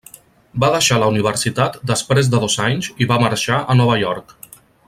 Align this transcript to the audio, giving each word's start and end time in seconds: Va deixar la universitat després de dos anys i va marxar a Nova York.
Va 0.63 0.69
deixar 0.75 0.97
la 1.03 1.09
universitat 1.13 1.77
després 1.93 2.31
de 2.33 2.41
dos 2.47 2.57
anys 2.71 2.91
i 3.05 3.11
va 3.15 3.23
marxar 3.27 3.63
a 3.75 3.81
Nova 3.83 4.03
York. 4.07 4.39